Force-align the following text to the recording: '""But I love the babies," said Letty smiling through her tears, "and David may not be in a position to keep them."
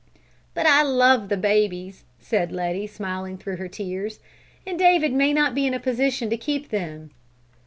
'""But 0.55 0.65
I 0.65 0.81
love 0.81 1.29
the 1.29 1.37
babies," 1.37 2.05
said 2.19 2.51
Letty 2.51 2.87
smiling 2.87 3.37
through 3.37 3.57
her 3.57 3.67
tears, 3.67 4.19
"and 4.65 4.79
David 4.79 5.13
may 5.13 5.31
not 5.31 5.53
be 5.53 5.67
in 5.67 5.75
a 5.75 5.79
position 5.79 6.27
to 6.31 6.37
keep 6.37 6.69
them." 6.69 7.11